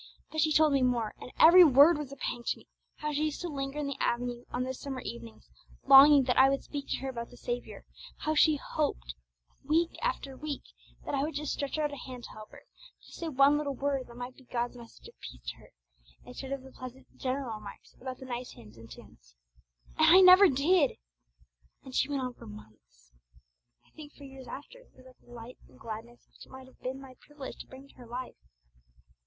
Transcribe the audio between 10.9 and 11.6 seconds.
that I would just